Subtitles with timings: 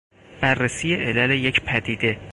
[0.41, 2.19] بررسی علل یک پدیده